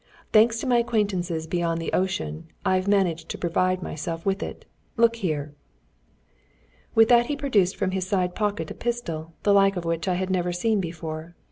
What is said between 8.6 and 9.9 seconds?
a pistol, the like of